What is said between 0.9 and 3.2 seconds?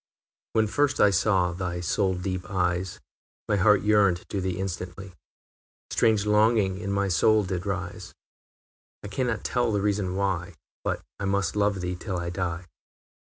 I saw thy soul deep eyes,